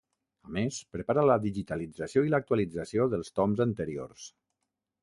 A 0.51 0.53
més 0.55 0.79
prepara 0.95 1.25
la 1.31 1.35
digitalització 1.43 2.25
i 2.29 2.35
l'actualització 2.35 3.07
dels 3.15 3.33
toms 3.41 3.63
anteriors. 3.71 4.29